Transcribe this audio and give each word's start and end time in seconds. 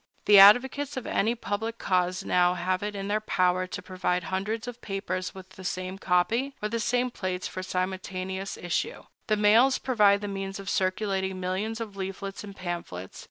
The 0.25 0.39
advocates 0.39 0.97
of 0.97 1.05
any 1.05 1.35
public 1.35 1.77
cause 1.77 2.25
now 2.25 2.55
have 2.55 2.81
it 2.81 2.95
in 2.95 3.07
their 3.07 3.21
power 3.21 3.67
to 3.67 3.81
provide 3.83 4.23
hundreds 4.33 4.67
of 4.67 4.77
newspapers 4.77 5.35
with 5.35 5.49
the 5.49 5.63
same 5.63 5.99
copy, 5.99 6.55
or 6.59 6.69
the 6.69 6.79
same 6.79 7.11
plates, 7.11 7.47
for 7.47 7.61
simultaneous 7.61 8.57
issue. 8.57 9.03
The 9.27 9.37
mails 9.37 9.77
provide 9.77 10.21
the 10.21 10.27
means 10.27 10.59
of 10.59 10.71
circulating 10.71 11.39
millions 11.39 11.79
of 11.79 11.95
leaflets 11.95 12.43
and 12.43 12.55
pamphlets. 12.55 13.19